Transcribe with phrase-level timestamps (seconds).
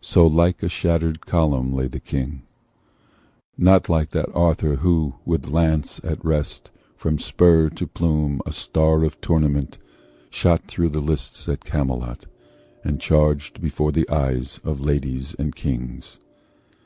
[0.00, 2.40] So like a shattered column lay the King;
[3.58, 9.04] Not like that Arthur who, with lance in rest, From spur to plume a star
[9.04, 9.76] of tournament,
[10.30, 12.24] Shot through the lists at Camelot,
[12.84, 16.20] and charged Before the eyes of ladies and of kings.